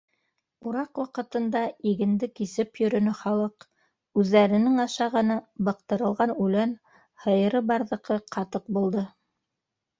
Ураҡ 0.69 0.99
ваҡытында 1.01 1.59
игенде 1.91 2.29
кисеп 2.39 2.81
йөрөнө 2.85 3.13
халыҡ— 3.19 3.67
үҙҙәренең 4.23 4.81
ашағаны 4.87 5.37
быҡтырылған 5.69 6.37
үлән, 6.47 6.77
һыйыры 7.27 7.65
барҙыҡы- 7.71 8.23
ҡатыҡ 8.39 8.69
булды. 8.79 9.09